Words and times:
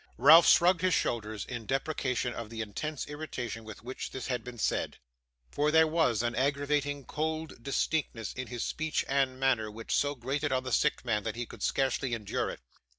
Ralph 0.17 0.47
shrugged 0.49 0.81
his 0.81 0.95
shoulders 0.95 1.45
in 1.45 1.67
deprecation 1.67 2.33
of 2.33 2.49
the 2.49 2.61
intense 2.61 3.05
irritation 3.05 3.63
with 3.63 3.83
which 3.83 4.09
this 4.09 4.25
had 4.25 4.43
been 4.43 4.57
said; 4.57 4.97
for 5.51 5.69
there 5.69 5.85
was 5.85 6.23
an 6.23 6.33
aggravating, 6.33 7.05
cold 7.05 7.61
distinctness 7.61 8.33
in 8.33 8.47
his 8.47 8.63
speech 8.63 9.05
and 9.07 9.39
manner 9.39 9.69
which 9.69 9.95
so 9.95 10.15
grated 10.15 10.51
on 10.51 10.63
the 10.63 10.71
sick 10.71 11.05
man 11.05 11.21
that 11.21 11.35
he 11.35 11.45
could 11.45 11.61
scarcely 11.61 12.15
endure 12.15 12.49
it. 12.49 12.61